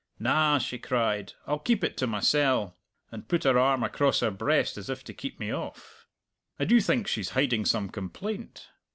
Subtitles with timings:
[0.17, 2.75] 'Na,' she cried, 'I'll keep it to mysell!'
[3.11, 6.07] and put her arm across her breast as if to keep me off.
[6.59, 8.67] I do think she's hiding some complaint!